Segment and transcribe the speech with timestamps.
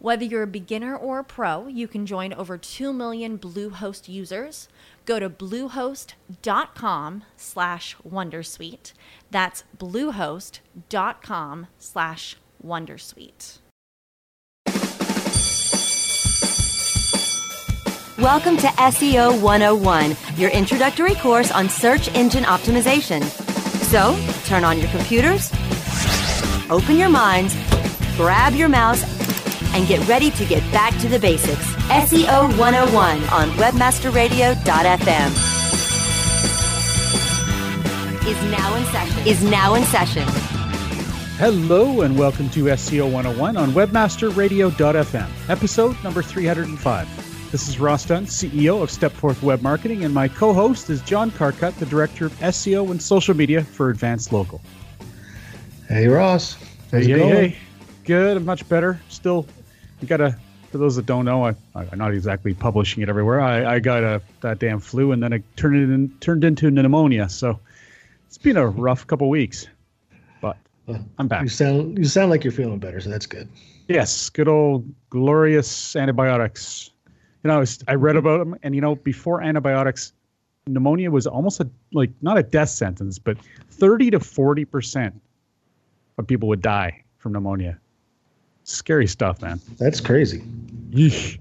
[0.00, 4.68] Whether you're a beginner or a pro, you can join over 2 million Bluehost users.
[5.04, 8.92] Go to bluehost.com slash wondersuite.
[9.32, 13.58] That's bluehost.com slash wondersuite.
[18.18, 23.24] Welcome to SEO 101, your introductory course on search engine optimization.
[23.82, 25.52] So, turn on your computers,
[26.70, 27.56] open your minds,
[28.16, 29.17] grab your mouse,
[29.74, 31.66] and get ready to get back to the basics.
[31.88, 35.48] SEO 101 on webmasterradio.fm
[38.28, 39.26] is now in session.
[39.26, 40.24] Is now in session.
[41.38, 47.50] Hello and welcome to SEO 101 on webmasterradio.fm, episode number 305.
[47.50, 51.78] This is Ross Dunn, CEO of Stepforth Web Marketing, and my co-host is John Carcutt,
[51.78, 54.60] the Director of SEO and Social Media for Advanced Local.
[55.88, 56.54] Hey Ross.
[56.90, 57.56] How's hey, hey, hey.
[58.04, 59.00] Good, I'm much better.
[59.08, 59.46] Still
[60.00, 60.36] you got a.
[60.70, 63.40] For those that don't know, I, I'm not exactly publishing it everywhere.
[63.40, 66.70] I, I got a that damn flu, and then it turned it in, turned into
[66.70, 67.30] pneumonia.
[67.30, 67.58] So
[68.26, 69.66] it's been a rough couple weeks,
[70.42, 70.58] but
[71.18, 71.42] I'm back.
[71.42, 73.48] You sound you sound like you're feeling better, so that's good.
[73.88, 76.90] Yes, good old glorious antibiotics.
[77.42, 80.12] You know, I, was, I read about them, and you know, before antibiotics,
[80.66, 83.38] pneumonia was almost a like not a death sentence, but
[83.70, 85.22] 30 to 40 percent
[86.18, 87.78] of people would die from pneumonia
[88.70, 89.60] scary stuff, man.
[89.78, 90.42] That's crazy.
[90.90, 91.38] Yeesh.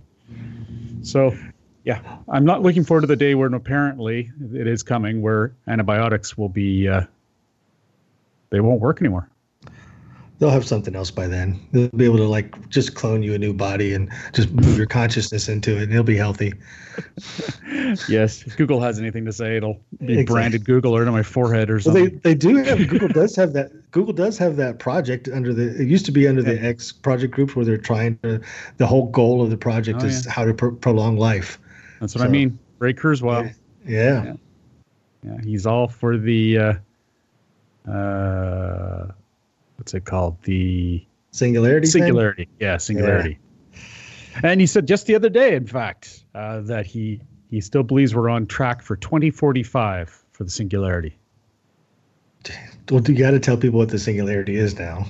[1.01, 1.35] So,
[1.83, 6.37] yeah, I'm not looking forward to the day when apparently it is coming where antibiotics
[6.37, 7.03] will be uh,
[8.49, 9.29] they won't work anymore
[10.39, 11.59] they'll have something else by then.
[11.71, 14.85] They'll be able to like just clone you a new body and just move your
[14.85, 16.53] consciousness into it, and it'll be healthy.
[18.09, 20.23] yes, if Google has anything to say, it'll be exactly.
[20.25, 22.03] branded Google or on my forehead or something.
[22.03, 25.53] Well, they they do have Google does have that Google does have that project under
[25.53, 28.41] the it used to be under the X project groups where they're trying to
[28.77, 30.31] the whole goal of the project oh, is yeah.
[30.31, 31.59] how to pr- prolong life.
[31.99, 32.59] That's what so, I mean.
[32.79, 33.53] Ray Kurzweil.
[33.85, 34.23] Yeah.
[34.23, 34.33] yeah.
[35.23, 35.41] yeah.
[35.43, 36.57] he's all for the.
[36.57, 36.73] Uh,
[37.91, 39.11] uh,
[39.77, 40.41] what's it called?
[40.43, 41.87] The singularity.
[41.87, 42.45] Singularity.
[42.45, 42.53] Thing?
[42.59, 43.39] Yeah, singularity.
[43.73, 44.41] Yeah.
[44.43, 48.13] And he said just the other day, in fact, uh, that he he still believes
[48.13, 51.17] we're on track for 2045 for the singularity.
[52.91, 55.05] Well, you got to tell people what the singularity is now.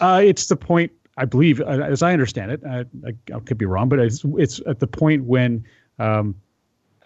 [0.00, 2.62] Uh, it's the point, I believe, uh, as I understand it.
[2.64, 5.64] I, I, I, could be wrong, but it's it's at the point when
[5.98, 6.34] um,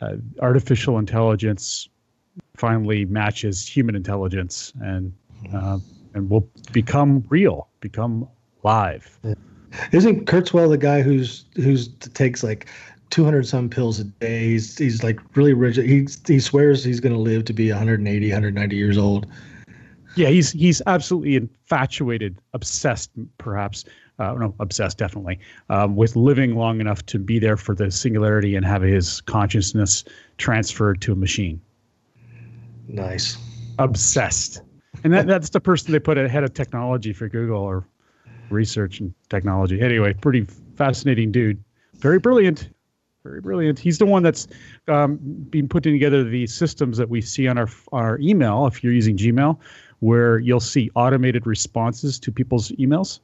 [0.01, 1.89] uh, artificial intelligence
[2.57, 5.13] finally matches human intelligence, and
[5.55, 5.79] uh,
[6.15, 8.29] and will become real, become
[8.63, 9.19] live.
[9.93, 12.69] Isn't Kurzweil the guy who's who's takes like
[13.11, 14.49] 200 some pills a day?
[14.49, 15.87] He's, he's like really rigid.
[15.87, 19.27] He he swears he's going to live to be 180, 190 years old.
[20.17, 23.85] Yeah, he's he's absolutely infatuated, obsessed, perhaps.
[24.19, 25.39] Uh, no, obsessed, definitely,
[25.71, 30.03] um, with living long enough to be there for the singularity and have his consciousness
[30.39, 31.61] transferred to a machine.
[32.89, 33.39] Nice.
[33.79, 34.63] Obsessed
[35.05, 37.87] and that, that's the person they put ahead of technology for Google or
[38.51, 39.81] research and technology.
[39.81, 41.63] Anyway, pretty fascinating dude.
[41.97, 42.71] Very brilliant.
[43.25, 43.79] Very brilliant.
[43.79, 44.49] He's the one that's
[44.87, 45.19] um,
[45.51, 48.67] been putting together the systems that we see on our our email.
[48.67, 49.59] If you're using Gmail,
[50.01, 53.21] where you'll see automated responses to people's emails,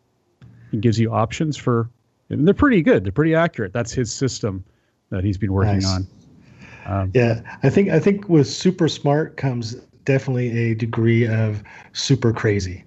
[0.70, 1.88] He gives you options for,
[2.28, 3.04] and they're pretty good.
[3.04, 3.72] They're pretty accurate.
[3.72, 4.64] That's his system
[5.10, 5.86] that he's been working nice.
[5.86, 6.06] on.
[6.86, 11.62] Um, yeah, I think I think with super smart comes definitely a degree of
[11.92, 12.84] super crazy.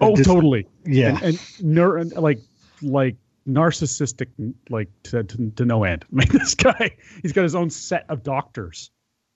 [0.00, 0.66] oh, this, totally.
[0.84, 2.40] Yeah, and, and, ner- like
[2.82, 3.16] like
[3.48, 4.28] narcissistic,
[4.68, 6.04] like to, to, to no end.
[6.12, 6.90] I mean, this guy,
[7.22, 8.90] he's got his own set of doctors,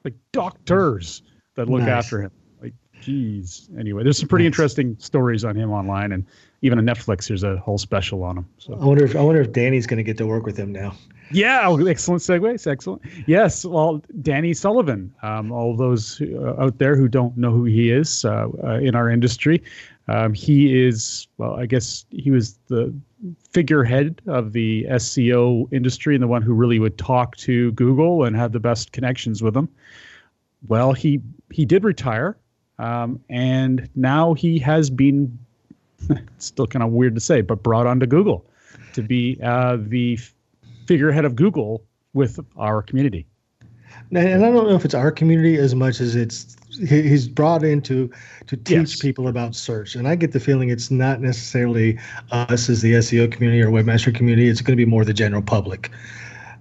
[0.04, 1.22] like doctors
[1.56, 2.04] that look nice.
[2.04, 2.30] after him.
[2.62, 3.68] Like, geez.
[3.78, 4.50] Anyway, there's some pretty nice.
[4.50, 6.26] interesting stories on him online, and
[6.62, 8.48] even on Netflix, there's a whole special on him.
[8.58, 10.72] So I wonder if I wonder if Danny's going to get to work with him
[10.72, 10.94] now.
[11.30, 12.66] Yeah, oh, excellent segues.
[12.66, 13.02] Excellent.
[13.26, 15.12] Yes, well, Danny Sullivan.
[15.22, 18.94] Um, all those uh, out there who don't know who he is uh, uh, in
[18.94, 19.62] our industry,
[20.08, 21.26] um, he is.
[21.38, 22.94] Well, I guess he was the
[23.50, 28.36] figurehead of the SEO industry and the one who really would talk to Google and
[28.36, 29.68] have the best connections with them.
[30.68, 32.36] Well, he he did retire,
[32.78, 35.38] um, and now he has been
[36.38, 38.44] still kind of weird to say, but brought onto Google
[38.92, 40.18] to be uh, the
[40.86, 43.26] figurehead of Google with our community.
[44.10, 47.80] And I don't know if it's our community as much as it's he's brought in
[47.82, 48.10] to
[48.46, 49.00] to teach yes.
[49.00, 49.94] people about search.
[49.94, 51.98] And I get the feeling it's not necessarily
[52.30, 54.48] us as the SEO community or webmaster community.
[54.48, 55.90] It's going to be more the general public.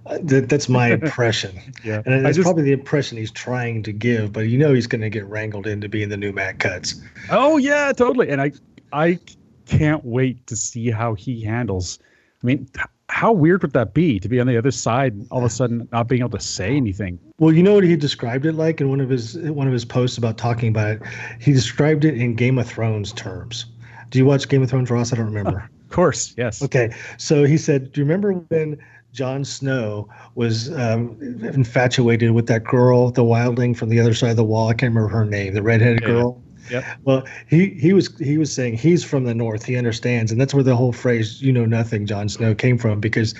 [0.06, 1.58] Uh, that, that's my impression.
[1.82, 4.32] yeah, and it's just, probably the impression he's trying to give.
[4.32, 7.00] But you know he's going to get wrangled into being the new Matt Cutts.
[7.30, 8.28] Oh yeah, totally.
[8.30, 8.52] And I
[8.92, 9.18] I
[9.66, 11.98] can't wait to see how he handles.
[12.42, 12.68] I mean,
[13.08, 15.88] how weird would that be to be on the other side all of a sudden
[15.92, 17.18] not being able to say anything?
[17.38, 19.84] Well, you know what he described it like in one of his one of his
[19.84, 21.02] posts about talking about it.
[21.40, 23.66] He described it in Game of Thrones terms.
[24.10, 25.12] Do you watch Game of Thrones, Ross?
[25.12, 25.68] I don't remember.
[25.84, 26.62] of course, yes.
[26.62, 28.78] Okay, so he said, "Do you remember when
[29.12, 34.36] Jon Snow was um, infatuated with that girl, the wildling from the other side of
[34.36, 34.68] the wall?
[34.68, 36.08] I can't remember her name, the redheaded yeah.
[36.08, 36.84] girl." Yep.
[37.04, 39.64] Well, he he was he was saying he's from the north.
[39.64, 43.00] He understands, and that's where the whole phrase "you know nothing," Jon Snow came from
[43.00, 43.34] because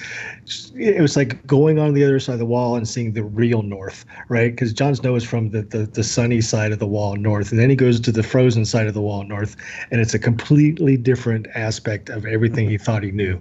[0.75, 3.62] it was like going on the other side of the wall and seeing the real
[3.62, 4.50] north, right?
[4.50, 7.59] Because Jon Snow is from the, the the sunny side of the wall north, and
[7.59, 9.56] then he goes to the frozen side of the wall north,
[9.91, 13.41] and it's a completely different aspect of everything he thought he knew,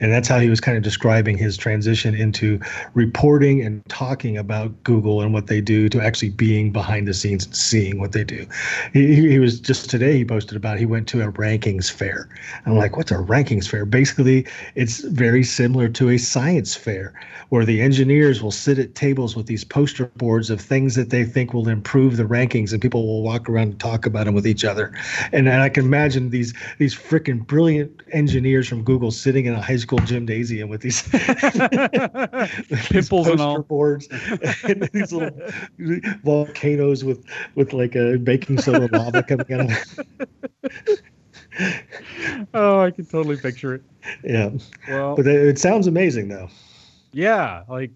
[0.00, 2.60] and that's how he was kind of describing his transition into
[2.94, 7.46] reporting and talking about Google and what they do to actually being behind the scenes
[7.46, 8.46] and seeing what they do.
[8.92, 12.28] He, he, was just today he posted about he went to a rankings fair.
[12.66, 13.84] I'm like, what's a rankings fair?
[13.84, 17.12] Basically, it's very similar to a science fair
[17.50, 21.24] where the engineers will sit at tables with these poster boards of things that they
[21.24, 24.46] think will improve the rankings, and people will walk around and talk about them with
[24.46, 24.92] each other.
[25.32, 29.60] And, and I can imagine these these freaking brilliant engineers from Google sitting in a
[29.60, 31.02] high school gymnasium with these,
[32.88, 34.08] pimples and all boards
[34.64, 35.38] and these little
[36.24, 37.22] volcanoes with
[37.54, 41.02] with like a baking soda lava coming out of
[42.54, 43.82] oh, I can totally picture it.
[44.24, 44.50] Yeah.
[44.88, 46.48] Well, but it, sounds amazing though.
[47.12, 47.90] Yeah, like,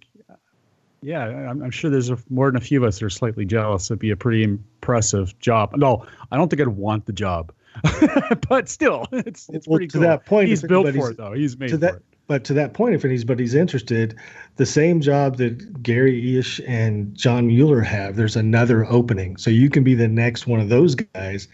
[1.02, 3.46] yeah, I'm, I'm, sure there's a, more than a few of us that are slightly
[3.46, 3.90] jealous.
[3.90, 5.74] It'd be a pretty impressive job.
[5.76, 7.52] No, I don't think I'd want the job,
[8.48, 10.02] but still, it's it's well, pretty to cool.
[10.02, 10.48] that point.
[10.48, 11.32] He's built for it though.
[11.32, 12.02] He's made to that, it.
[12.28, 14.17] But to that point, if anybody's interested,
[14.56, 19.37] the same job that Gary Illyes and John Mueller have, there's another opening.
[19.37, 21.46] So you can be the next one of those guys,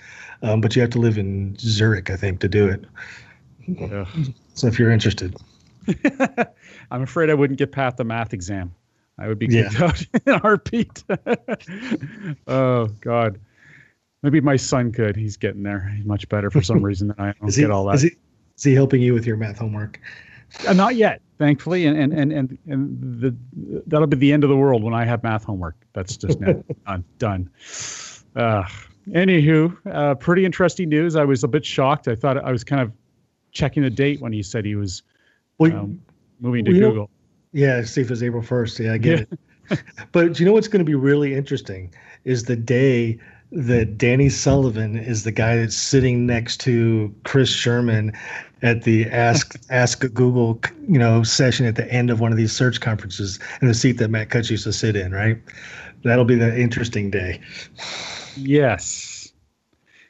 [0.42, 2.84] um, but you have to live in Zurich, I think, to do it.
[3.66, 4.06] Yeah.
[4.54, 5.36] So if you're interested,
[6.90, 8.74] I'm afraid I wouldn't get past the math exam.
[9.18, 9.84] I would be kicked yeah.
[9.84, 11.04] out in a heartbeat.
[12.46, 13.38] oh God.
[14.22, 15.16] Maybe my son could.
[15.16, 15.92] He's getting there.
[15.96, 17.96] He's much better for some reason than I don't he, get all that.
[17.96, 18.10] Is he,
[18.56, 20.00] is he helping you with your math homework?
[20.66, 23.36] Uh, not yet, thankfully, and and and and, and the,
[23.86, 25.76] that'll be the end of the world when I have math homework.
[25.92, 27.04] That's just now done.
[27.18, 27.50] done.
[28.36, 28.64] Uh,
[29.08, 31.16] anywho, uh, pretty interesting news.
[31.16, 32.08] I was a bit shocked.
[32.08, 32.92] I thought I was kind of
[33.52, 35.02] checking the date when he said he was
[35.58, 36.00] well, um,
[36.40, 37.10] moving to Google.
[37.52, 38.78] Yeah, see if it's April first.
[38.78, 39.36] Yeah, I get yeah.
[39.70, 39.82] it.
[40.12, 41.94] but you know what's going to be really interesting
[42.24, 43.18] is the day
[43.52, 48.12] that Danny Sullivan is the guy that's sitting next to Chris Sherman
[48.62, 52.52] at the ask ask Google you know session at the end of one of these
[52.52, 55.38] search conferences in the seat that Matt Cutts used to sit in, right?
[56.02, 57.40] That'll be the interesting day.
[58.36, 59.32] Yes.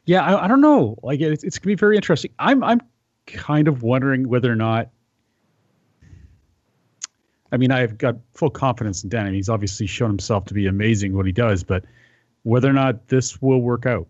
[0.04, 0.98] Yeah, I, I don't know.
[1.02, 2.32] Like it's it's gonna be very interesting.
[2.38, 2.80] I'm I'm
[3.26, 4.90] kind of wondering whether or not.
[7.50, 9.36] I mean, I've got full confidence in Danny.
[9.36, 11.84] He's obviously shown himself to be amazing what he does, but
[12.42, 14.08] whether or not this will work out,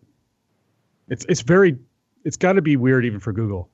[1.09, 1.79] it's it's very
[2.25, 3.71] it's got to be weird even for Google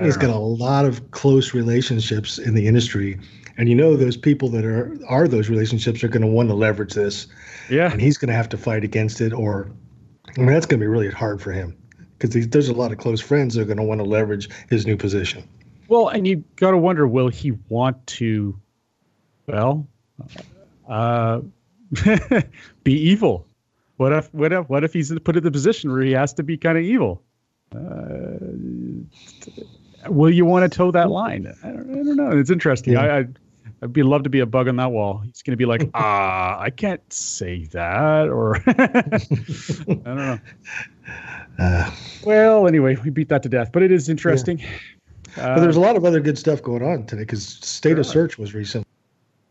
[0.00, 3.18] He's got a lot of close relationships in the industry,
[3.56, 6.54] and you know those people that are are those relationships are going to want to
[6.54, 7.26] leverage this.
[7.70, 9.70] Yeah, and he's going to have to fight against it, or
[10.36, 11.76] I mean that's going to be really hard for him
[12.18, 14.86] because there's a lot of close friends that are going to want to leverage his
[14.86, 15.48] new position.
[15.88, 18.58] Well, and you got to wonder, will he want to,
[19.46, 19.86] well,
[20.88, 21.40] uh,
[22.84, 23.46] be evil?
[23.96, 26.42] What if what if what if he's put in the position where he has to
[26.42, 27.22] be kind of evil?
[27.74, 28.38] Uh,
[30.08, 31.52] will you want to toe that line?
[31.62, 32.30] I don't, I don't know.
[32.30, 32.94] It's interesting.
[32.94, 33.02] Yeah.
[33.02, 33.26] I, I
[33.84, 35.18] I'd be love to be a bug on that wall.
[35.18, 39.18] He's going to be like, ah, I can't say that, or I
[39.86, 40.38] don't know.
[41.58, 41.90] Uh,
[42.24, 44.58] well, anyway, we beat that to death, but it is interesting.
[44.58, 44.66] Yeah.
[45.36, 48.06] Uh, but there's a lot of other good stuff going on today because State of
[48.06, 48.86] Search was recently,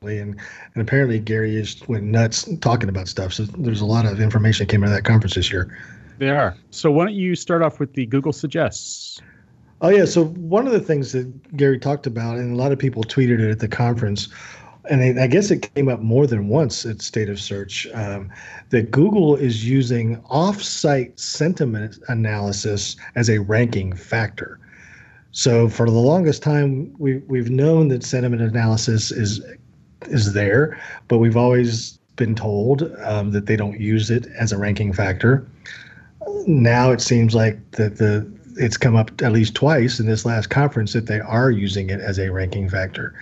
[0.06, 0.40] and
[0.74, 3.34] and apparently Gary is went nuts talking about stuff.
[3.34, 5.78] So there's a lot of information that came out of that conference this year.
[6.20, 6.56] They are.
[6.72, 9.22] So why don't you start off with the Google suggests?
[9.82, 10.06] Oh yeah.
[10.06, 13.40] So one of the things that Gary talked about, and a lot of people tweeted
[13.40, 14.30] it at the conference,
[14.90, 18.30] and I guess it came up more than once at State of Search, um,
[18.70, 24.60] that Google is using off-site sentiment analysis as a ranking factor.
[25.32, 29.42] So for the longest time, we we've known that sentiment analysis is
[30.08, 34.58] is there, but we've always been told um, that they don't use it as a
[34.58, 35.48] ranking factor.
[36.46, 40.50] Now it seems like that the it's come up at least twice in this last
[40.50, 43.14] conference that they are using it as a ranking factor.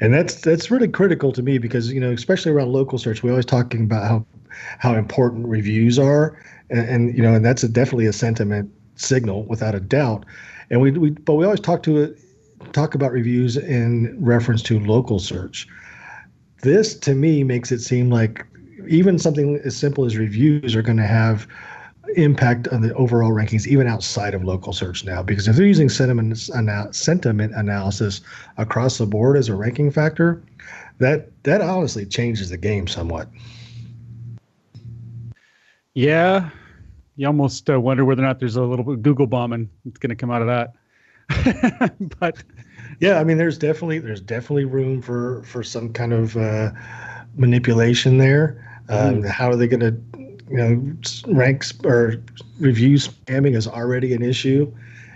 [0.00, 3.30] And that's that's really critical to me because you know especially around local search we're
[3.30, 4.26] always talking about how
[4.78, 6.36] how important reviews are
[6.70, 10.24] and, and you know and that's a, definitely a sentiment signal without a doubt
[10.70, 12.14] and we, we but we always talk to
[12.72, 15.68] talk about reviews in reference to local search
[16.64, 18.44] this to me makes it seem like
[18.88, 21.46] even something as simple as reviews are going to have
[22.16, 25.22] impact on the overall rankings even outside of local search now.
[25.22, 26.36] Because if they're using sentiment
[26.94, 28.20] sentiment analysis
[28.56, 30.42] across the board as a ranking factor
[30.98, 33.28] that that honestly changes the game somewhat.
[35.94, 36.50] Yeah.
[37.16, 39.98] You almost uh, wonder whether or not there's a little bit of google bombing that's
[39.98, 40.74] going to come out of that.
[42.20, 42.42] But
[43.00, 46.70] yeah i mean there's definitely there's definitely room for for some kind of uh,
[47.36, 48.60] manipulation there.
[48.88, 49.28] Um, mm.
[49.28, 49.96] how are they going to
[50.50, 50.92] you know
[51.26, 52.16] ranks or
[52.58, 54.72] review spamming is already an issue.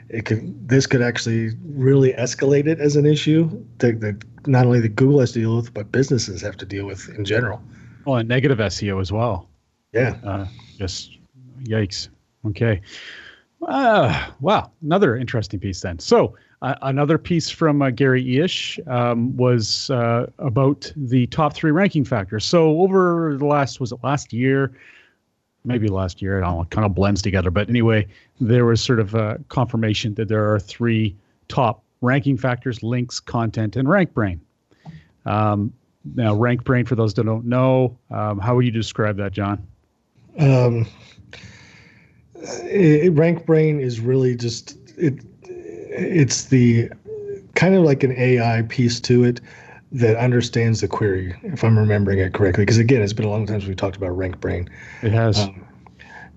[0.09, 4.81] It could this could actually really escalate it as an issue that, that not only
[4.81, 7.63] the google has to deal with but businesses have to deal with in general.
[8.07, 9.49] Well and negative seo as well.
[9.93, 10.17] Yeah.
[10.25, 10.47] Uh,
[10.79, 11.19] just
[11.63, 12.09] yikes.
[12.47, 12.81] Okay.
[13.61, 15.99] Uh, wow another interesting piece then.
[15.99, 21.71] So uh, another piece from uh, Gary Illyes um, was uh, about the top three
[21.71, 22.45] ranking factors.
[22.45, 24.73] So over the last was it last year,
[25.65, 26.41] maybe last year.
[26.41, 27.51] It kind of blends together.
[27.51, 28.07] But anyway,
[28.41, 31.15] there was sort of a confirmation that there are three
[31.49, 34.41] top ranking factors links, content, and RankBrain.
[35.27, 35.73] Um,
[36.15, 39.67] now, RankBrain, for those that don't know, um, how would you describe that, John?
[40.39, 40.87] Um,
[42.35, 45.25] it, rank brain is really just it.
[45.99, 46.91] It's the
[47.55, 49.41] kind of like an AI piece to it
[49.91, 52.63] that understands the query, if I'm remembering it correctly.
[52.63, 54.69] Because again, it's been a long time since we talked about RankBrain.
[55.03, 55.41] It has.
[55.41, 55.67] Um,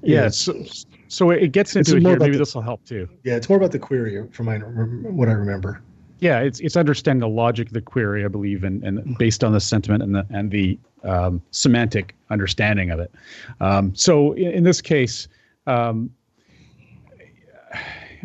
[0.01, 0.23] yeah.
[0.23, 0.63] yeah so,
[1.07, 2.17] so it gets into it here.
[2.17, 3.07] Maybe this will help too.
[3.23, 5.81] Yeah, it's more about the query from my, what I remember.
[6.19, 9.53] Yeah, it's it's understanding the logic of the query, I believe, and, and based on
[9.53, 13.11] the sentiment and the and the um, semantic understanding of it.
[13.59, 15.27] Um, so in, in, this case,
[15.65, 16.11] um,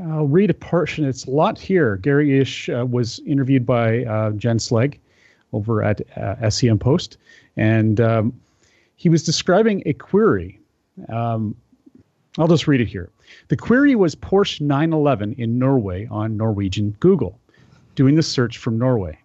[0.05, 1.05] I'll read a portion.
[1.05, 1.97] It's a lot here.
[1.97, 4.99] Gary Illyes uh, was interviewed by uh, Jen Slegg,
[5.53, 7.17] over at uh, SEM Post,
[7.57, 8.41] and um,
[8.97, 10.61] he was describing a query.
[11.09, 11.55] Um,
[12.39, 13.11] I'll just read it here.
[13.49, 17.39] The query was Porsche 911 in Norway on Norwegian Google,
[17.95, 19.19] doing the search from Norway.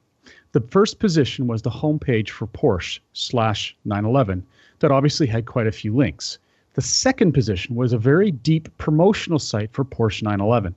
[0.53, 4.45] The first position was the homepage for Porsche slash 911
[4.79, 6.39] that obviously had quite a few links.
[6.73, 10.73] The second position was a very deep promotional site for Porsche 911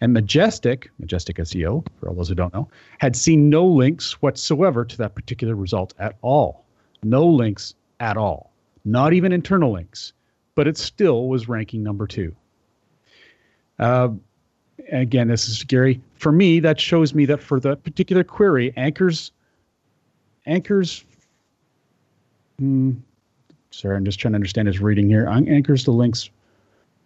[0.00, 2.68] and Majestic, Majestic SEO, for all those who don't know,
[2.98, 6.64] had seen no links whatsoever to that particular result at all.
[7.02, 8.52] No links at all.
[8.84, 10.12] Not even internal links.
[10.54, 12.34] But it still was ranking number two.
[13.78, 14.10] Uh,
[14.90, 16.00] again, this is Gary.
[16.14, 19.32] For me, that shows me that for that particular query, anchors,
[20.46, 21.04] anchors,
[22.58, 22.92] hmm,
[23.70, 25.28] sorry, I'm just trying to understand his reading here.
[25.28, 26.30] Anchors the links,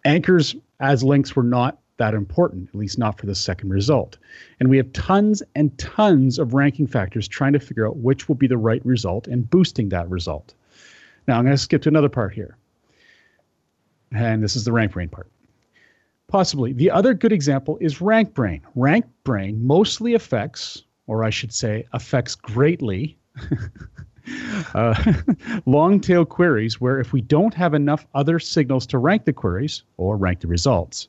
[0.03, 4.17] anchors as links were not that important, at least not for the second result.
[4.59, 8.35] And we have tons and tons of ranking factors trying to figure out which will
[8.35, 10.53] be the right result and boosting that result.
[11.27, 12.57] Now I'm going to skip to another part here.
[14.11, 15.29] And this is the RankBrain part.
[16.27, 16.73] Possibly.
[16.73, 18.61] The other good example is RankBrain.
[18.75, 23.17] Rank brain mostly affects, or I should say, affects greatly.
[24.73, 25.13] uh,
[25.65, 29.83] long tail queries where if we don't have enough other signals to rank the queries
[29.97, 31.07] or rank the results,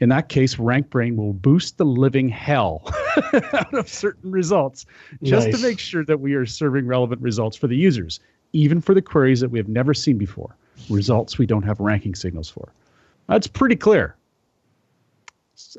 [0.00, 2.82] in that case, RankBrain will boost the living hell
[3.52, 4.86] out of certain results
[5.22, 5.56] just nice.
[5.56, 8.20] to make sure that we are serving relevant results for the users,
[8.52, 10.54] even for the queries that we have never seen before,
[10.88, 12.72] results we don't have ranking signals for.
[13.26, 14.14] That's pretty clear.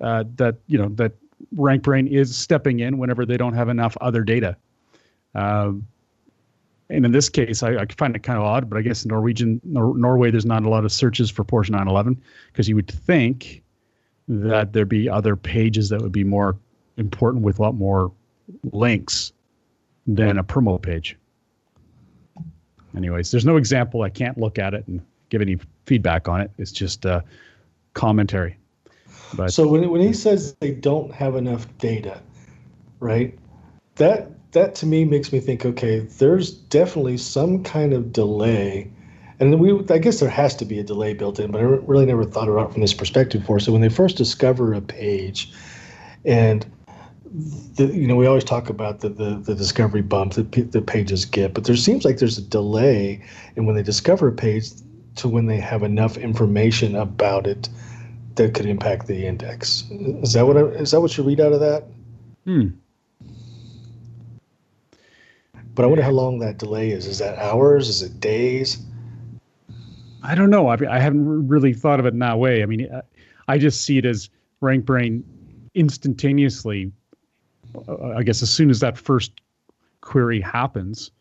[0.01, 1.13] Uh, that you know that
[1.55, 4.57] RankBrain is stepping in whenever they don't have enough other data.
[5.33, 5.87] Um,
[6.89, 9.09] and in this case, I, I, find it kind of odd, but I guess in
[9.09, 12.87] Norwegian Nor- Norway, there's not a lot of searches for Porsche 911 because you would
[12.87, 13.63] think
[14.27, 16.57] that there'd be other pages that would be more
[16.97, 18.11] important with a lot more
[18.71, 19.31] links
[20.07, 21.15] than a promo page.
[22.95, 24.01] Anyways, there's no example.
[24.01, 26.51] I can't look at it and give any feedback on it.
[26.57, 27.21] It's just uh,
[27.93, 28.57] commentary.
[29.35, 32.21] But So when when he says they don't have enough data,
[32.99, 33.37] right?
[33.95, 38.91] That that to me makes me think, okay, there's definitely some kind of delay,
[39.39, 42.05] and we I guess there has to be a delay built in, but I really
[42.05, 43.59] never thought about it from this perspective before.
[43.59, 45.53] So when they first discover a page,
[46.25, 46.65] and
[47.75, 50.81] the, you know we always talk about the the, the discovery bump that pe- the
[50.81, 53.23] pages get, but there seems like there's a delay
[53.55, 54.69] in when they discover a page
[55.17, 57.69] to when they have enough information about it
[58.35, 59.83] that could impact the index.
[59.91, 61.83] Is that what I, is that what you read out of that?
[62.45, 62.69] Hmm.
[65.75, 67.05] But I wonder how long that delay is.
[67.05, 67.87] Is that hours?
[67.87, 68.79] Is it days?
[70.23, 70.67] I don't know.
[70.67, 72.61] I, mean, I haven't really thought of it in that way.
[72.61, 72.89] I mean,
[73.47, 74.29] I, just see it as
[74.61, 75.23] RankBrain
[75.75, 76.91] instantaneously.
[77.87, 79.41] Uh, I guess as soon as that first
[80.01, 81.11] query happens,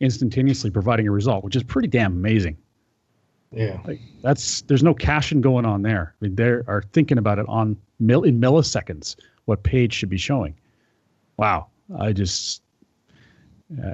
[0.00, 2.56] instantaneously providing a result, which is pretty damn amazing.
[3.52, 3.78] Yeah.
[3.84, 6.14] Like that's there's no caching going on there.
[6.20, 10.18] I mean, they are thinking about it on mil in milliseconds what page should be
[10.18, 10.54] showing.
[11.36, 12.62] Wow, I just,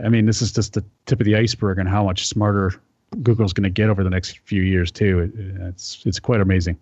[0.04, 2.74] I mean, this is just the tip of the iceberg on how much smarter
[3.22, 5.20] Google's going to get over the next few years too.
[5.20, 5.32] It,
[5.68, 6.78] it's it's quite amazing.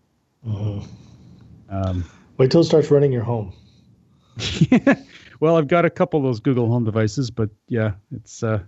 [1.69, 2.05] Um,
[2.39, 3.53] Wait till it starts running your home.
[5.41, 8.61] well, I've got a couple of those Google Home devices, but yeah, it's uh,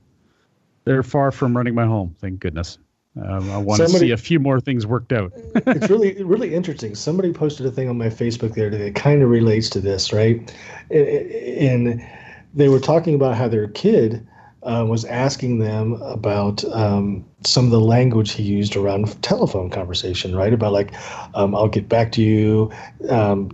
[0.85, 2.15] they're far from running my home.
[2.21, 2.79] Thank goodness.
[3.21, 5.33] Um, I want to see a few more things worked out.
[5.55, 6.95] it's really really interesting.
[6.95, 9.81] Somebody posted a thing on my Facebook the other day that kind of relates to
[9.81, 10.55] this, right?
[10.91, 12.03] And
[12.55, 14.27] they were talking about how their kid
[14.63, 20.37] uh, was asking them about um, some of the language he used around telephone conversation,
[20.37, 20.53] right?
[20.53, 20.93] About like,
[21.35, 22.71] um, "I'll get back to you."
[23.09, 23.51] Um,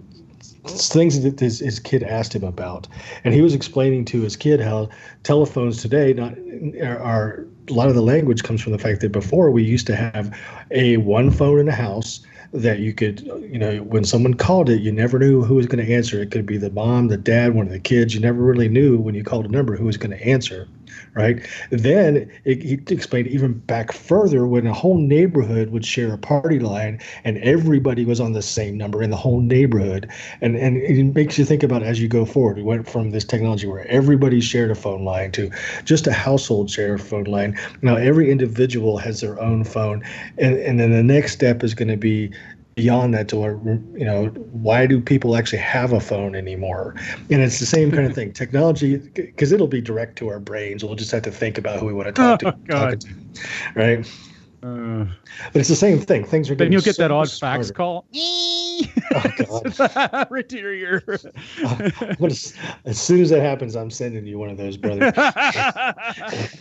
[0.67, 2.87] things that his, his kid asked him about
[3.25, 4.88] and he was explaining to his kid how
[5.23, 6.35] telephones today not
[6.83, 9.87] are, are a lot of the language comes from the fact that before we used
[9.87, 10.37] to have
[10.71, 12.21] a one phone in a house
[12.52, 15.85] that you could you know when someone called it you never knew who was going
[15.85, 16.21] to answer.
[16.23, 18.14] It could be the mom the dad one of the kids.
[18.14, 20.69] You never really knew when you called a number who was going to answer
[21.15, 21.45] right?
[21.71, 26.58] Then it, he explained even back further when a whole neighborhood would share a party
[26.58, 30.11] line and everybody was on the same number in the whole neighborhood.
[30.41, 32.56] And and it makes you think about as you go forward.
[32.56, 35.50] We went from this technology where everybody shared a phone line to
[35.84, 37.58] just a household share a phone line.
[37.82, 40.04] Now every individual has their own phone.
[40.39, 42.30] And and then the next step is going to be
[42.78, 43.58] beyond that to where
[43.99, 46.95] you know why do people actually have a phone anymore
[47.30, 50.84] and it's the same kind of thing technology because it'll be direct to our brains
[50.84, 53.00] we'll just have to think about who we want to talk to, Oh, God.
[53.00, 53.08] talk to
[53.75, 54.06] right
[54.62, 55.04] Uh,
[55.52, 56.67] but it's the same thing things are getting.
[56.67, 58.06] then you'll get so that odd much fax call.
[58.14, 61.19] oh god to.
[61.64, 62.34] I'm gonna
[62.84, 66.58] as soon as that happens i'm sending you one of those brother That-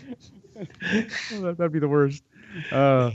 [1.58, 2.24] That'd be the worst.
[2.72, 3.12] Uh,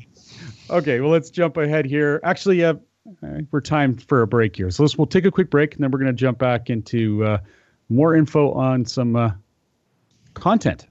[0.70, 2.20] okay, well, let's jump ahead here.
[2.22, 2.62] Actually,
[3.06, 5.82] uh, we're timed for a break here, so let's we'll take a quick break, and
[5.82, 7.38] then we're going to jump back into uh,
[7.88, 9.30] more info on some uh,
[10.34, 10.86] content.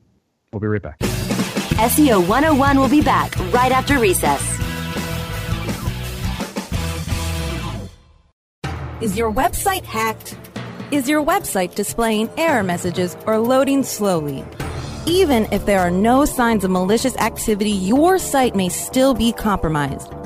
[0.52, 1.00] We'll be right back.
[1.00, 4.60] SEO 101 will be back right after recess.
[9.02, 10.38] Is your website hacked?
[10.91, 14.45] Is your website displaying error messages or loading slowly?
[15.08, 20.13] Even if there are no signs of malicious activity, your site may still be compromised.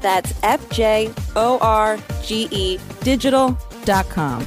[0.00, 1.18] That's F-J-O-R-G-E
[3.00, 4.46] digital.com.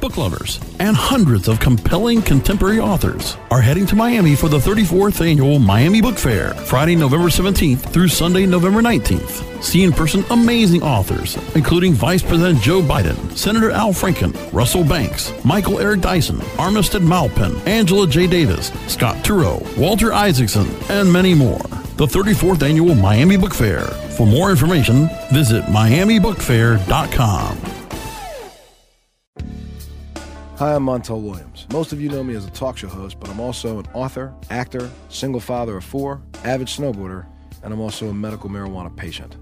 [0.00, 5.20] book lovers, and hundreds of compelling contemporary authors are heading to Miami for the 34th
[5.26, 9.62] annual Miami Book Fair, Friday, November 17th through Sunday, November 19th.
[9.62, 15.32] See in person amazing authors, including Vice President Joe Biden, Senator Al Franken, Russell Banks,
[15.44, 18.26] Michael Eric Dyson, Armistead Maupin, Angela J.
[18.26, 21.60] Davis, Scott Turow, Walter Isaacson, and many more.
[21.98, 23.80] The 34th annual Miami Book Fair.
[23.80, 27.58] For more information, visit miamibookfair.com.
[30.58, 31.66] Hi, I'm Montel Williams.
[31.72, 34.32] Most of you know me as a talk show host, but I'm also an author,
[34.48, 37.26] actor, single father of four, avid snowboarder,
[37.64, 39.36] and I'm also a medical marijuana patient.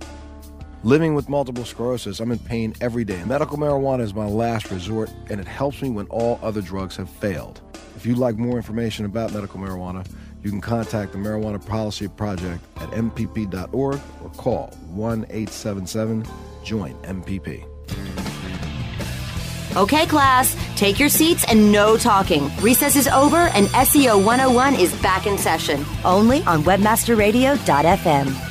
[0.83, 3.23] Living with multiple sclerosis, I'm in pain every day.
[3.25, 7.11] Medical marijuana is my last resort, and it helps me when all other drugs have
[7.11, 7.61] failed.
[7.97, 10.07] If you'd like more information about medical marijuana,
[10.47, 16.25] you can contact the Marijuana Policy Project at mpp.org or call 1 877
[16.63, 17.67] JOIN MPP.
[19.77, 22.51] Okay, class, Take your seats and no talking.
[22.61, 25.85] Recess is over and SEO 101 is back in session.
[26.05, 28.46] Only on webmasterradio.fm.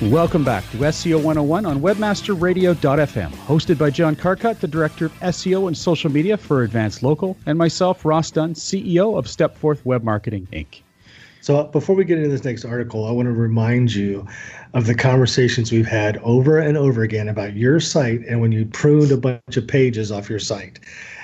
[0.00, 5.66] Welcome back to SEO 101 on webmasterradio.fm, hosted by John Carcutt, the Director of SEO
[5.66, 10.48] and Social Media for Advanced Local, and myself, Ross Dunn, CEO of Stepforth Web Marketing,
[10.54, 10.80] Inc.
[11.42, 14.26] So before we get into this next article, I want to remind you
[14.72, 18.64] of the conversations we've had over and over again about your site and when you
[18.64, 20.80] pruned a bunch of pages off your site.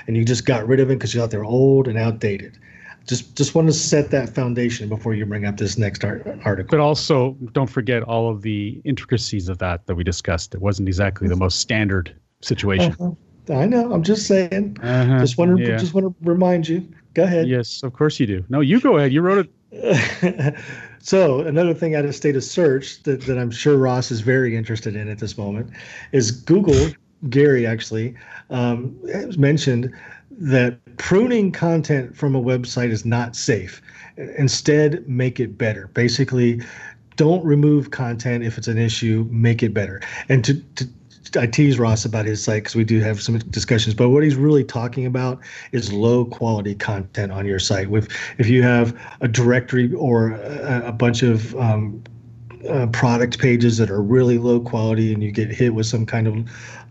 [0.07, 2.59] And you just got rid of it because you thought they're old and outdated
[3.07, 6.71] just just want to set that foundation before you bring up this next art, article.
[6.71, 10.55] But also, don't forget all of the intricacies of that that we discussed.
[10.55, 12.97] It wasn't exactly the most standard situation.
[12.99, 13.13] Uh-huh.
[13.55, 13.93] I know.
[13.93, 14.77] I'm just saying.
[14.83, 15.21] Uh-huh.
[15.21, 15.77] Just want to yeah.
[15.77, 16.89] just want to remind you.
[17.15, 17.49] Go ahead.
[17.49, 18.45] Yes, of course you do.
[18.49, 19.13] No, you go ahead.
[19.13, 20.57] You wrote it.
[20.99, 24.57] so another thing out of state of search that, that I'm sure Ross is very
[24.57, 25.71] interested in at this moment
[26.13, 26.93] is Google.
[27.31, 28.15] Gary actually
[28.51, 28.99] um,
[29.39, 29.93] mentioned
[30.39, 33.83] that pruning content from a website is not safe.
[34.17, 35.89] Instead, make it better.
[35.89, 36.63] Basically,
[37.17, 40.01] don't remove content if it's an issue, make it better.
[40.29, 40.89] And to, to
[41.37, 44.37] I tease Ross about his site because we do have some discussions, but what he's
[44.37, 45.41] really talking about
[45.73, 47.91] is low quality content on your site.
[47.91, 52.03] With if you have a directory or a, a bunch of um,
[52.69, 56.27] uh, product pages that are really low quality and you get hit with some kind
[56.27, 56.35] of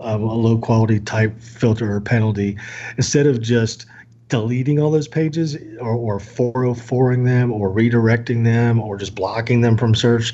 [0.02, 2.58] um, a low quality type filter or penalty,
[2.98, 3.86] instead of just
[4.28, 9.78] deleting all those pages or, or 404ing them or redirecting them or just blocking them
[9.78, 10.34] from search,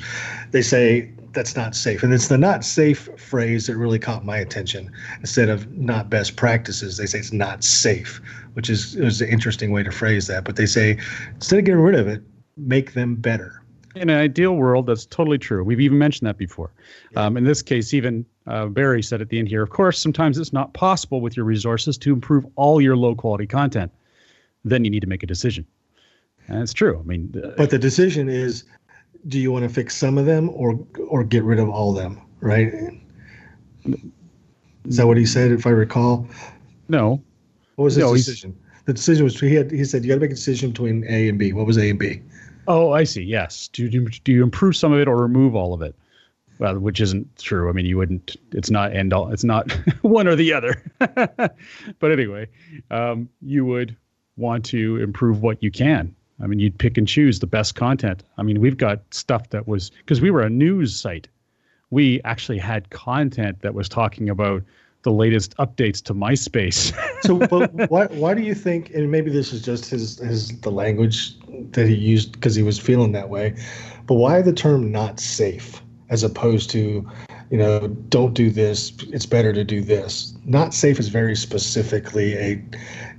[0.50, 2.02] they say that's not safe.
[2.02, 4.90] And it's the not safe phrase that really caught my attention.
[5.20, 8.20] Instead of not best practices, they say it's not safe,
[8.54, 10.44] which is, is an interesting way to phrase that.
[10.44, 10.98] But they say
[11.34, 12.22] instead of getting rid of it,
[12.56, 13.61] make them better
[13.94, 15.64] in an ideal world, that's totally true.
[15.64, 16.70] We've even mentioned that before.
[17.12, 17.26] Yeah.
[17.26, 20.38] Um, in this case, even uh, Barry said at the end here, of course, sometimes
[20.38, 23.92] it's not possible with your resources to improve all your low quality content.
[24.64, 25.66] Then you need to make a decision.
[26.48, 26.98] And it's true.
[26.98, 28.64] I mean, uh, but the decision is
[29.28, 30.78] do you want to fix some of them or
[31.08, 32.72] or get rid of all of them, right?
[34.84, 36.26] Is that what he said, if I recall?
[36.88, 37.22] No.
[37.76, 38.58] What was his no, decision?
[38.84, 41.28] The decision was he had he said you got to make a decision between A
[41.28, 41.52] and B.
[41.52, 42.20] What was A and B?
[42.68, 43.22] Oh, I see.
[43.22, 43.68] Yes.
[43.68, 45.94] Do you, do you improve some of it or remove all of it?
[46.58, 47.68] Well, which isn't true.
[47.68, 48.36] I mean, you wouldn't.
[48.52, 49.32] It's not end all.
[49.32, 49.72] It's not
[50.02, 50.82] one or the other.
[50.98, 52.48] but anyway,
[52.90, 53.96] um, you would
[54.36, 56.14] want to improve what you can.
[56.40, 58.22] I mean, you'd pick and choose the best content.
[58.38, 61.28] I mean, we've got stuff that was because we were a news site.
[61.90, 64.62] We actually had content that was talking about
[65.02, 66.92] the latest updates to MySpace.
[67.22, 68.90] so, but why why do you think?
[68.90, 71.38] And maybe this is just his his the language
[71.72, 73.56] that he used because he was feeling that way.
[74.06, 77.08] But why the term "not safe" as opposed to,
[77.50, 78.92] you know, don't do this.
[79.08, 80.34] It's better to do this.
[80.44, 82.62] Not safe is very specifically a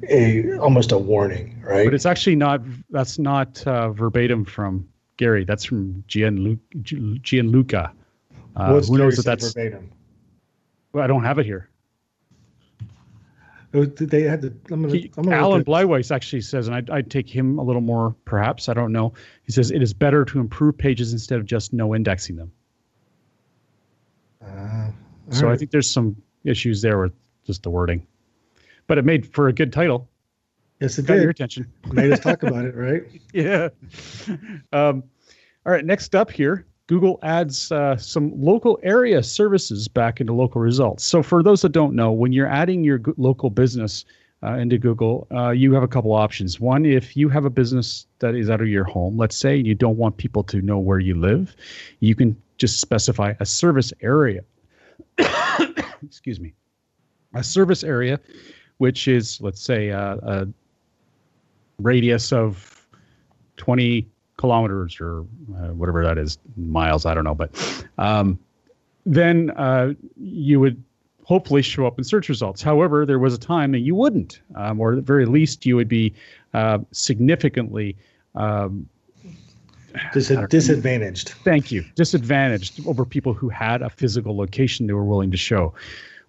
[0.10, 1.86] a almost a warning, right?
[1.86, 2.62] But it's actually not.
[2.90, 5.44] That's not uh, verbatim from Gary.
[5.44, 6.62] That's from Gianluca.
[6.82, 7.92] Gianluca.
[8.56, 9.92] Uh, who knows if that's verbatim?
[10.94, 11.70] Well, I don't have it here.
[13.74, 14.54] They had to.
[14.70, 17.64] I'm gonna, he, I'm gonna Alan Bleiweiss actually says, and I'd, I'd take him a
[17.64, 18.70] little more, perhaps.
[18.70, 19.14] I don't know.
[19.44, 22.52] He says it is better to improve pages instead of just no indexing them.
[24.46, 24.92] Uh,
[25.32, 25.54] so right.
[25.54, 27.14] I think there's some issues there with
[27.48, 28.06] just the wording,
[28.86, 30.08] but it made for a good title.
[30.80, 31.22] Yes, it Got did.
[31.24, 31.66] Your attention.
[31.92, 33.04] made us talk about it, right?
[33.34, 33.70] yeah.
[34.72, 35.04] Um,
[35.66, 35.84] all right.
[35.84, 41.06] Next up here, Google adds uh, some local area services back into local results.
[41.06, 44.04] So, for those that don't know, when you're adding your local business
[44.44, 46.60] uh, into Google, uh, you have a couple options.
[46.60, 49.76] One, if you have a business that is out of your home, let's say you
[49.76, 51.56] don't want people to know where you live,
[52.02, 54.42] you can just specify a service area.
[56.06, 56.54] Excuse me.
[57.34, 58.20] A service area,
[58.78, 60.48] which is, let's say, uh, a
[61.80, 62.86] radius of
[63.56, 64.10] 20
[64.44, 65.22] kilometers or
[65.56, 67.34] uh, whatever that is, miles, I don't know.
[67.34, 68.38] But um,
[69.06, 70.84] then uh, you would
[71.24, 72.62] hopefully show up in search results.
[72.62, 75.78] However, there was a time that you wouldn't, um, or at the very least, you
[75.78, 76.14] would be
[76.54, 77.96] uh, significantly.
[78.36, 78.90] Um,
[80.12, 81.30] Dis- disadvantaged.
[81.46, 81.86] Thank you.
[81.96, 85.74] Disadvantaged over people who had a physical location they were willing to show.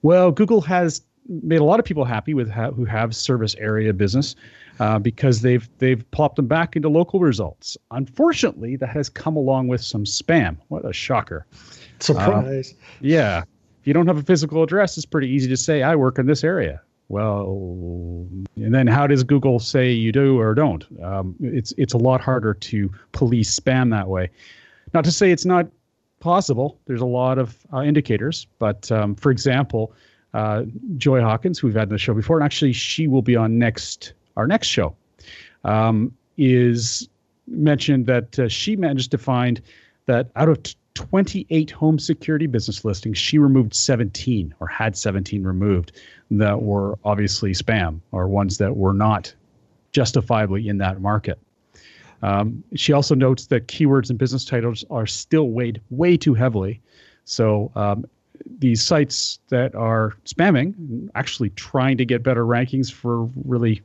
[0.03, 3.93] Well, Google has made a lot of people happy with ha- who have service area
[3.93, 4.37] business
[4.81, 7.77] uh, because they've they've plopped them back into local results.
[7.91, 10.57] Unfortunately, that has come along with some spam.
[10.69, 11.47] What a shocker!
[12.01, 12.73] Surprise.
[12.73, 13.43] Uh, yeah.
[13.81, 16.27] If you don't have a physical address, it's pretty easy to say I work in
[16.27, 16.81] this area.
[17.09, 20.85] Well, and then how does Google say you do or don't?
[21.03, 24.31] Um, it's it's a lot harder to police spam that way.
[24.95, 25.69] Not to say it's not
[26.21, 26.81] possible.
[26.87, 29.93] There's a lot of uh, indicators, but um, for example,
[30.35, 30.65] uh,
[30.97, 33.59] Joy Hawkins, who we've had on the show before, and actually she will be on
[33.59, 34.95] next our next show,
[35.65, 37.09] um, is
[37.47, 39.63] mentioned that uh, she managed to find
[40.07, 45.43] that out of t- 28 home security business listings, she removed 17 or had 17
[45.43, 45.93] removed
[46.31, 49.35] that were obviously spam or ones that were not
[49.93, 51.39] justifiably in that market.
[52.23, 56.81] Um, she also notes that keywords and business titles are still weighed way too heavily.
[57.25, 58.07] So um,
[58.59, 63.83] these sites that are spamming, actually trying to get better rankings for really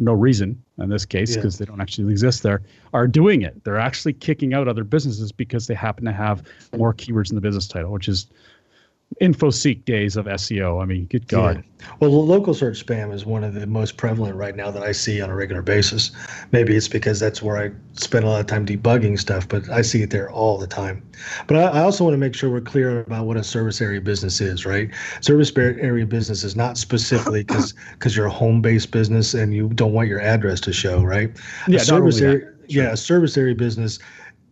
[0.00, 1.64] no reason in this case because yeah.
[1.66, 5.66] they don't actually exist there are doing it they're actually kicking out other businesses because
[5.66, 6.44] they happen to have
[6.76, 8.28] more keywords in the business title which is
[9.20, 10.82] InfoSeek days of SEO.
[10.82, 11.56] I mean, good God.
[11.56, 11.86] Yeah.
[12.00, 15.20] Well, local search spam is one of the most prevalent right now that I see
[15.20, 16.12] on a regular basis.
[16.52, 19.82] Maybe it's because that's where I spend a lot of time debugging stuff, but I
[19.82, 21.02] see it there all the time.
[21.46, 24.00] But I, I also want to make sure we're clear about what a service area
[24.00, 24.90] business is, right?
[25.20, 29.68] Service area business is not specifically because because you're a home based business and you
[29.70, 31.36] don't want your address to show, right?
[31.66, 32.40] Yeah, a service area.
[32.40, 32.54] Sure.
[32.68, 33.98] Yeah, a service area business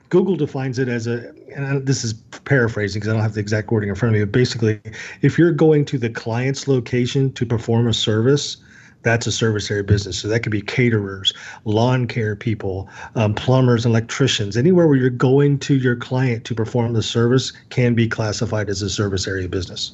[0.09, 2.13] Google defines it as a, and this is
[2.45, 4.81] paraphrasing because I don't have the exact wording in front of me, but basically,
[5.23, 8.59] if you're going to the client's location to perform a service,
[9.03, 10.19] that's a service area business.
[10.19, 11.33] So that could be caterers,
[11.65, 14.57] lawn care people, um, plumbers, electricians.
[14.57, 18.83] Anywhere where you're going to your client to perform the service can be classified as
[18.83, 19.93] a service area business.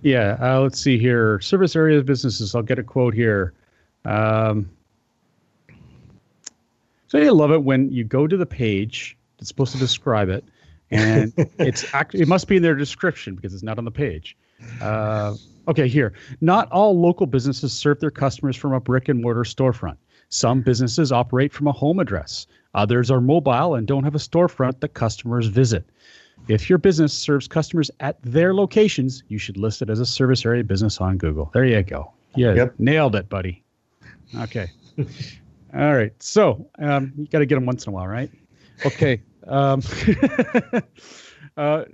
[0.00, 1.40] Yeah, uh, let's see here.
[1.40, 2.54] Service area businesses.
[2.54, 3.52] I'll get a quote here.
[4.06, 4.70] Um,
[7.08, 10.44] so I love it when you go to the page it's supposed to describe it,
[10.90, 14.36] and it's act- it must be in their description because it's not on the page.
[14.80, 15.34] Uh,
[15.68, 16.12] okay, here.
[16.40, 19.96] Not all local businesses serve their customers from a brick and mortar storefront.
[20.30, 22.46] Some businesses operate from a home address.
[22.74, 25.88] Others are mobile and don't have a storefront that customers visit.
[26.48, 30.46] If your business serves customers at their locations, you should list it as a service
[30.46, 31.50] area business on Google.
[31.52, 32.12] There you go.
[32.34, 32.74] Yeah, yep.
[32.78, 33.62] nailed it, buddy.
[34.36, 34.70] Okay.
[35.74, 36.12] All right.
[36.22, 38.30] So um, you got to get them once in a while, right?
[38.86, 39.20] Okay.
[39.48, 39.82] Um,
[41.56, 41.84] uh,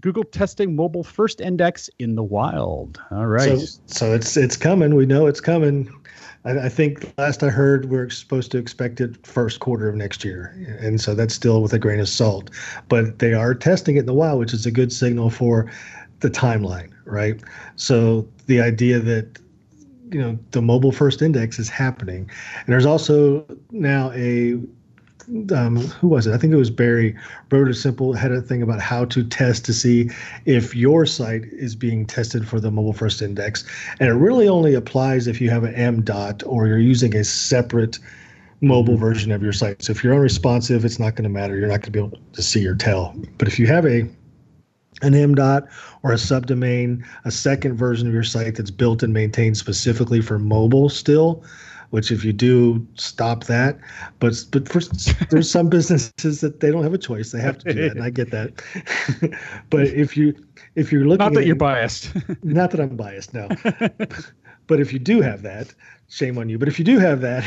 [0.00, 3.00] Google testing mobile first index in the wild.
[3.10, 3.58] All right.
[3.58, 4.94] So, so it's it's coming.
[4.94, 5.92] We know it's coming.
[6.44, 10.24] I, I, think last I heard we're supposed to expect it first quarter of next
[10.24, 12.50] year, and so that's still with a grain of salt.
[12.88, 15.70] But they are testing it in the wild, which is a good signal for
[16.20, 17.40] the timeline, right?
[17.76, 19.38] So the idea that
[20.10, 24.58] you know the mobile first index is happening, and there's also now a
[25.52, 26.34] um, who was it?
[26.34, 27.14] I think it was Barry
[27.50, 30.10] wrote a simple had a thing about how to test to see
[30.44, 33.64] if your site is being tested for the mobile first index,
[34.00, 37.24] and it really only applies if you have an M dot or you're using a
[37.24, 37.98] separate
[38.60, 39.02] mobile mm-hmm.
[39.04, 39.82] version of your site.
[39.82, 41.56] So if you're unresponsive, it's not going to matter.
[41.56, 43.14] You're not going to be able to see or tell.
[43.38, 44.08] But if you have a
[45.02, 45.66] an M dot
[46.02, 50.38] or a subdomain, a second version of your site that's built and maintained specifically for
[50.38, 51.42] mobile still,
[51.92, 53.78] which if you do stop that
[54.18, 54.80] but but for
[55.28, 57.32] there's some businesses that they don't have a choice.
[57.32, 58.62] They have to do that and i get that.
[59.70, 60.34] But if you
[60.74, 62.10] if you're looking not that you're biased.
[62.42, 63.48] Not that i'm biased no.
[64.68, 65.74] But if you do have that
[66.08, 67.44] shame on you but if you do have that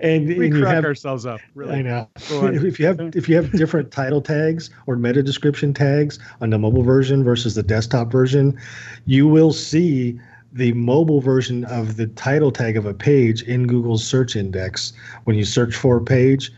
[0.00, 1.40] and, we and crack have, ourselves up.
[1.54, 2.08] Really, I know.
[2.16, 6.58] if you have if you have different title tags or meta description tags on the
[6.58, 8.58] mobile version versus the desktop version,
[9.06, 10.18] you will see
[10.52, 14.92] the mobile version of the title tag of a page in Google's search index
[15.24, 16.52] when you search for a page,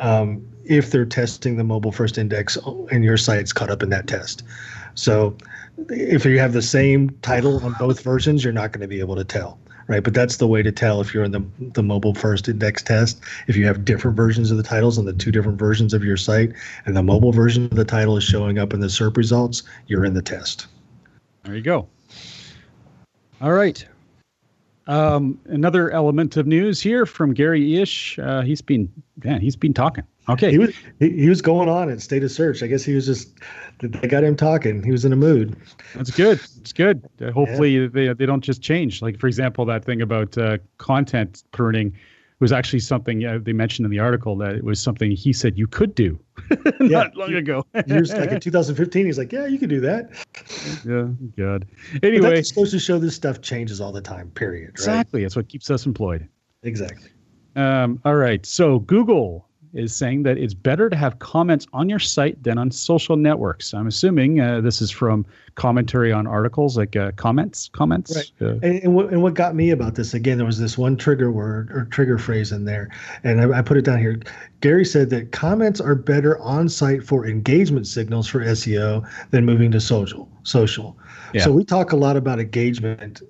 [0.00, 2.58] um, if they're testing the mobile first index
[2.90, 4.42] and your site's caught up in that test.
[4.94, 5.36] So
[5.88, 9.16] if you have the same title on both versions, you're not going to be able
[9.16, 9.58] to tell.
[9.86, 12.82] Right, but that's the way to tell if you're in the the mobile first index
[12.82, 13.22] test.
[13.46, 16.18] If you have different versions of the titles on the two different versions of your
[16.18, 16.52] site,
[16.84, 20.04] and the mobile version of the title is showing up in the SERP results, you're
[20.04, 20.66] in the test.
[21.44, 21.88] There you go.
[23.40, 23.86] All right.
[24.86, 28.18] Um, another element of news here from Gary Illyes.
[28.18, 28.90] Uh, he's been,
[29.22, 30.04] man, he's been talking.
[30.30, 30.50] Okay.
[30.50, 32.62] He was he, he, was going on at State of Search.
[32.62, 33.30] I guess he was just
[33.80, 34.82] they got him talking.
[34.82, 35.56] He was in a mood.
[35.94, 36.40] That's good.
[36.60, 37.06] It's good.
[37.20, 37.88] Uh, hopefully yeah.
[37.90, 39.00] they they don't just change.
[39.00, 41.94] Like for example, that thing about uh, content pruning
[42.40, 45.58] was actually something uh, they mentioned in the article that it was something he said
[45.58, 46.18] you could do
[46.80, 47.64] not long ago.
[47.86, 50.10] years like in 2015, he's like, "Yeah, you could do that."
[50.86, 51.66] Yeah, God.
[52.02, 54.30] Anyway, that's supposed to show this stuff changes all the time.
[54.30, 54.70] Period.
[54.70, 55.22] Exactly.
[55.22, 56.28] That's what keeps us employed.
[56.62, 57.10] Exactly.
[57.56, 58.44] Um, all right.
[58.46, 59.47] So Google
[59.78, 63.72] is saying that it's better to have comments on your site than on social networks.
[63.72, 68.16] I'm assuming uh, this is from commentary on articles like uh, comments, comments.
[68.16, 68.32] Right.
[68.40, 70.96] Uh, And, and, what, and what got me about this again, there was this one
[70.96, 72.88] trigger word or trigger phrase in there,
[73.24, 74.20] and I, I put it down here.
[74.60, 79.70] Gary said that comments are better on site for engagement signals for SEO than moving
[79.70, 80.28] to social.
[80.42, 80.96] Social.
[81.32, 81.44] Yeah.
[81.44, 83.22] So we talk a lot about engagement.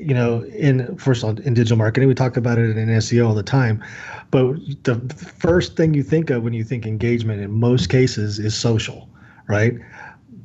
[0.00, 3.34] You know, in first on in digital marketing, we talk about it in SEO all
[3.34, 3.82] the time.
[4.30, 4.96] But the
[5.38, 9.08] first thing you think of when you think engagement, in most cases, is social,
[9.48, 9.74] right?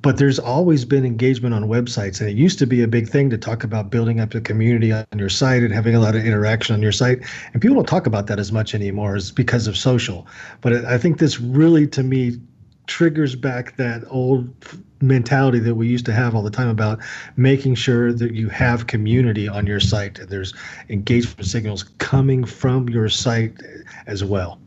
[0.06, 3.28] but there's always been engagement on websites and it used to be a big thing
[3.28, 6.24] to talk about building up the community on your site and having a lot of
[6.24, 7.18] interaction on your site
[7.54, 10.28] and people don't talk about that as much anymore is because of social
[10.62, 12.40] but i think this really to me
[12.86, 14.48] triggers back that old
[15.08, 17.00] mentality that we used to have all the time about
[17.38, 20.54] making sure that you have community on your site and there's
[20.90, 23.62] engagement signals coming from your site
[24.08, 24.60] as well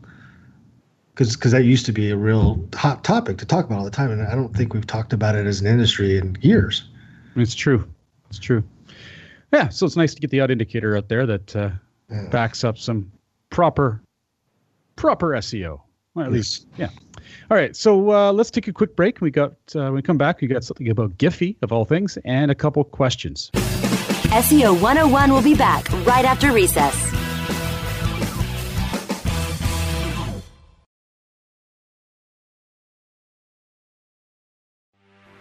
[1.19, 4.09] because that used to be a real hot topic to talk about all the time,
[4.09, 6.85] and I don't think we've talked about it as an industry in years.
[7.35, 7.85] It's true.
[8.29, 8.63] It's true.
[9.51, 11.71] Yeah, so it's nice to get the odd indicator out there that uh,
[12.31, 13.11] backs up some
[13.49, 14.01] proper
[14.95, 15.81] proper SEO.
[16.15, 16.89] Or at least, yeah.
[17.49, 19.21] All right, so uh, let's take a quick break.
[19.21, 22.17] We got uh, when we come back, we got something about Giphy of all things,
[22.25, 23.51] and a couple questions.
[24.29, 27.18] SEO 101 will be back right after recess.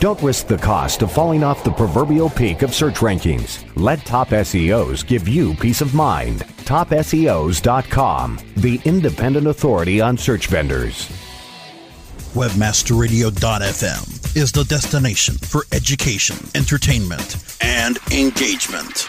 [0.00, 3.64] Don't risk the cost of falling off the proverbial peak of search rankings.
[3.76, 6.40] Let Top SEOs give you peace of mind.
[6.64, 11.08] TopSEOs.com, the independent authority on search vendors.
[12.34, 19.08] Webmasterradio.fm is the destination for education, entertainment, and engagement.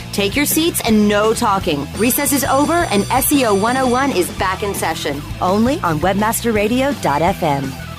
[0.11, 1.87] take your seats and no talking.
[1.97, 5.21] Recess is over and SEO 101 is back in session.
[5.41, 7.91] Only on webmasterradio.fm.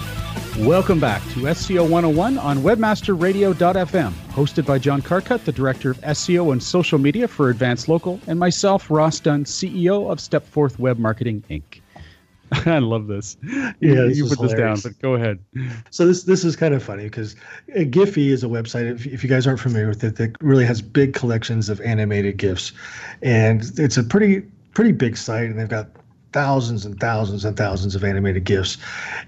[0.58, 6.52] Welcome back to SEO 101 on webmasterradio.fm, hosted by John Carcutt, the Director of SEO
[6.52, 11.42] and Social Media for Advanced Local, and myself, Ross Dunn, CEO of Stepforth Web Marketing,
[11.48, 11.81] Inc.
[12.66, 13.36] I love this.
[13.42, 15.38] Yeah, you, this you put this down, but go ahead.
[15.90, 17.34] So this this is kind of funny because
[17.74, 18.90] uh, Giphy is a website.
[18.90, 22.36] If, if you guys aren't familiar with it, that really has big collections of animated
[22.36, 22.72] gifs,
[23.22, 24.42] and it's a pretty
[24.74, 25.88] pretty big site, and they've got
[26.32, 28.76] thousands and thousands and thousands of animated gifs,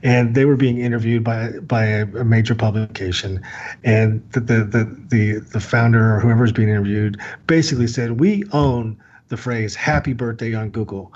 [0.02, 3.40] and they were being interviewed by by a, a major publication,
[3.84, 8.44] and the the the the, the founder or whoever is being interviewed basically said, "We
[8.52, 11.10] own the phrase Happy Birthday on Google."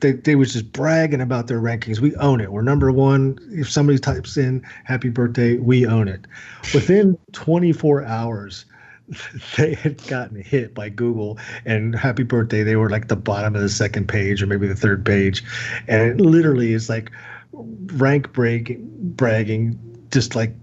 [0.00, 2.00] They, they was just bragging about their rankings.
[2.00, 2.52] We own it.
[2.52, 3.38] We're number one.
[3.50, 6.26] If somebody types in happy birthday, we own it.
[6.74, 8.64] Within 24 hours,
[9.56, 12.62] they had gotten hit by Google and happy birthday.
[12.62, 15.44] They were like the bottom of the second page or maybe the third page.
[15.86, 17.10] And it literally is like
[17.52, 19.78] rank break bragging,
[20.10, 20.54] just like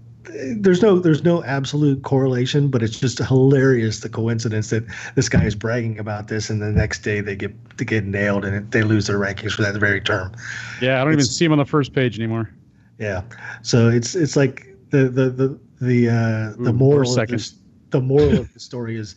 [0.56, 5.44] there's no there's no absolute correlation, but it's just hilarious the coincidence that this guy
[5.44, 8.82] is bragging about this, and the next day they get they get nailed and they
[8.82, 10.32] lose their rankings for that very term.
[10.80, 12.50] Yeah, I don't even see him on the first page anymore.
[12.98, 13.22] Yeah,
[13.62, 17.54] so it's it's like the the the the uh, the Ooh, moral first of this
[17.90, 19.16] the moral of the story is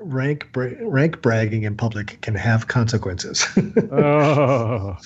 [0.00, 3.44] rank bra- rank bragging in public can have consequences.
[3.92, 4.96] oh,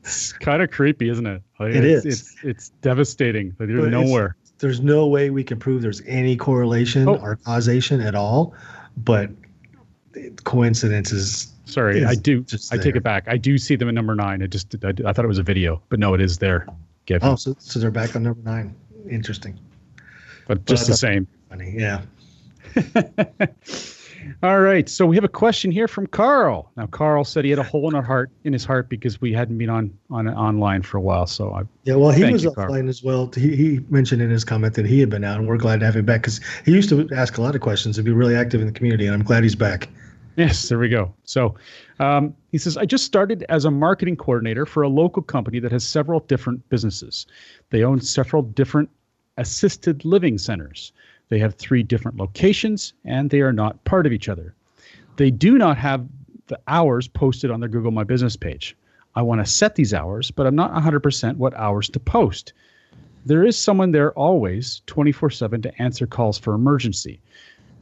[0.00, 1.42] it's kind of creepy, isn't it?
[1.60, 2.20] Like, It it's, is.
[2.20, 3.48] It's it's devastating.
[3.48, 4.36] Like, But There's it's- nowhere.
[4.62, 7.16] There's no way we can prove there's any correlation Oh.
[7.16, 8.54] or causation at all,
[8.96, 9.28] but
[10.44, 12.44] coincidence is Sorry, is I do.
[12.70, 13.24] I take it back.
[13.26, 14.40] I do see them in number nine.
[14.40, 16.68] I just I, I thought it was a video, but no, it is there.
[17.22, 18.72] Oh, so, so they're back on number nine.
[19.10, 19.58] Interesting.
[20.46, 21.26] but just the same.
[21.48, 21.74] Funny.
[21.76, 22.02] Yeah.
[24.42, 26.70] All right, so we have a question here from Carl.
[26.76, 29.32] Now, Carl said he had a hole in our heart in his heart because we
[29.32, 31.26] hadn't been on on online for a while.
[31.26, 32.88] So I Yeah, well, he was you, Carl.
[32.88, 33.30] as well.
[33.34, 35.86] He, he mentioned in his comment that he had been out, and we're glad to
[35.86, 38.34] have him back because he used to ask a lot of questions and be really
[38.34, 39.88] active in the community, and I'm glad he's back.
[40.36, 41.12] Yes, there we go.
[41.24, 41.54] So
[42.00, 45.72] um, he says, I just started as a marketing coordinator for a local company that
[45.72, 47.26] has several different businesses.
[47.70, 48.88] They own several different
[49.36, 50.92] assisted living centers.
[51.28, 54.54] They have three different locations and they are not part of each other.
[55.16, 56.06] They do not have
[56.46, 58.76] the hours posted on their Google My Business page.
[59.14, 62.52] I want to set these hours, but I'm not 100% what hours to post.
[63.24, 67.20] There is someone there always 24 7 to answer calls for emergency.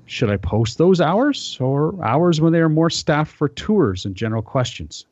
[0.06, 4.14] Should I post those hours or hours when they are more staffed for tours and
[4.14, 5.06] general questions?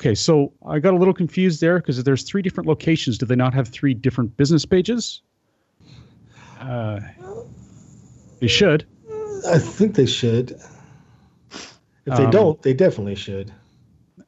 [0.00, 3.18] Okay, so I got a little confused there because there's three different locations.
[3.18, 5.22] Do they not have three different business pages?
[6.62, 7.00] Uh,
[8.40, 8.86] they should.
[9.48, 10.52] I think they should.
[12.04, 13.52] If they Um, don't, they definitely should.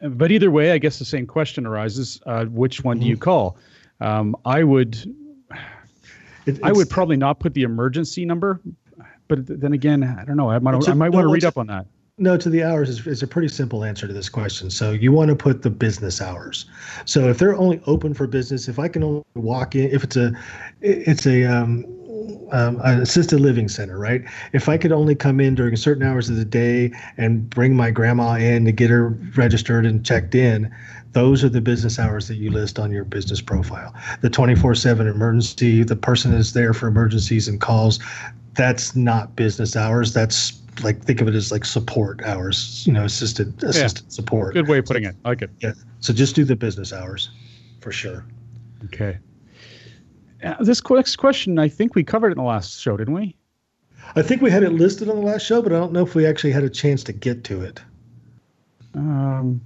[0.01, 3.57] But either way, I guess the same question arises: uh, Which one do you call?
[4.01, 4.97] Um, I would,
[6.47, 8.61] It- I would probably not put the emergency number.
[9.28, 10.51] But then again, I don't know.
[10.51, 11.87] I might, a- I might no, want to read up on that.
[12.18, 14.70] No, to the hours is, is a pretty simple answer to this question.
[14.70, 16.66] So you want to put the business hours.
[17.07, 20.16] So if they're only open for business, if I can only walk in, if it's
[20.16, 20.32] a,
[20.80, 21.87] it's a um,
[22.53, 24.22] um, an assisted living center, right?
[24.53, 27.91] If I could only come in during certain hours of the day and bring my
[27.91, 30.75] grandma in to get her registered and checked in,
[31.12, 33.95] those are the business hours that you list on your business profile.
[34.20, 38.01] The 24/7 emergency, the person is there for emergencies and calls.
[38.55, 40.12] That's not business hours.
[40.12, 44.55] That's like think of it as like support hours, you know, assisted assisted support.
[44.55, 45.14] Good way of putting it.
[45.25, 45.51] I like it.
[45.61, 45.72] Yeah.
[46.01, 47.31] So just do the business hours
[47.81, 48.25] for sure.
[48.87, 49.18] Okay.
[50.45, 53.34] Uh, this next question, I think we covered it in the last show, didn't we?
[54.14, 56.14] I think we had it listed on the last show, but I don't know if
[56.14, 57.80] we actually had a chance to get to it.
[58.95, 59.61] Um,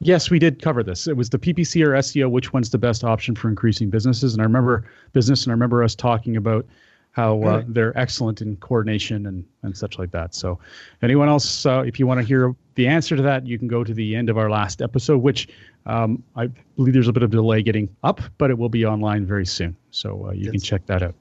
[0.00, 1.06] yes, we did cover this.
[1.06, 2.28] It was the PPC or SEO.
[2.28, 4.32] Which one's the best option for increasing businesses?
[4.32, 6.66] And I remember business, and I remember us talking about
[7.12, 7.74] how uh, Right.
[7.74, 10.34] they're excellent in coordination and and such like that.
[10.34, 10.58] So,
[11.02, 13.84] anyone else, uh, if you want to hear the answer to that, you can go
[13.84, 15.48] to the end of our last episode, which
[15.86, 19.26] um, I believe there's a bit of delay getting up, but it will be online
[19.26, 19.76] very soon.
[19.90, 21.14] So uh, you can check that out.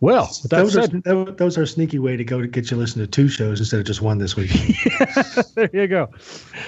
[0.00, 2.40] Well, with that, That was, our, that, was- that was our sneaky way to go
[2.40, 4.50] to get you to listen to two shows instead of just one this week.
[5.54, 6.08] there you go.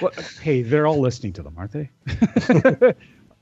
[0.01, 1.89] Well, hey, they're all listening to them, aren't they?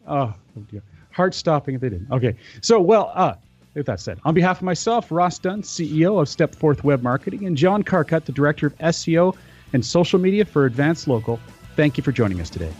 [0.07, 0.34] oh,
[0.70, 0.82] dear.
[1.12, 2.09] heart stopping if they didn't.
[2.12, 3.34] Okay, so well, uh,
[3.74, 7.45] with that said, on behalf of myself, Ross Dunn, CEO of Step Forth Web Marketing,
[7.45, 9.36] and John Carcutt, the Director of SEO
[9.74, 11.39] and Social Media for Advanced Local,
[11.76, 12.72] thank you for joining us today.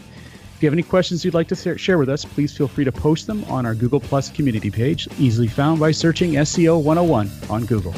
[0.56, 2.92] If you have any questions you'd like to share- with us, please feel free to
[2.92, 7.66] post them on our Google Plus community page, easily found by searching SEO 101 on
[7.66, 7.96] Google.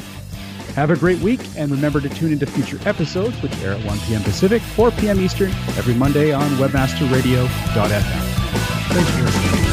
[0.75, 3.99] Have a great week, and remember to tune into future episodes, which air at 1
[4.07, 4.23] p.m.
[4.23, 5.19] Pacific, 4 p.m.
[5.19, 8.33] Eastern, every Monday on webmasterradio.fm.
[8.93, 9.72] Thanks